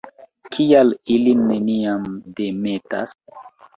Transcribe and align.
Kial 0.55 0.89
li 0.93 1.03
ilin 1.17 1.45
neniam 1.51 2.09
demetas? 2.41 3.15